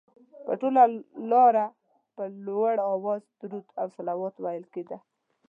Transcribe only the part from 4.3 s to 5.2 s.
ویل کېده.